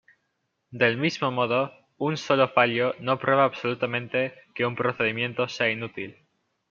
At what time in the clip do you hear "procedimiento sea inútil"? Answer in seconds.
4.75-6.17